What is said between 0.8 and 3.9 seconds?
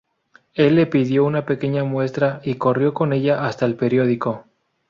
pidió una pequeña muestra y corrió con ella hasta el